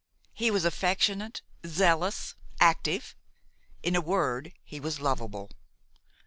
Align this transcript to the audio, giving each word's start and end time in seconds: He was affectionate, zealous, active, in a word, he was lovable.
He 0.33 0.49
was 0.49 0.65
affectionate, 0.65 1.43
zealous, 1.63 2.33
active, 2.59 3.15
in 3.83 3.95
a 3.95 4.01
word, 4.01 4.51
he 4.63 4.79
was 4.79 4.99
lovable. 4.99 5.51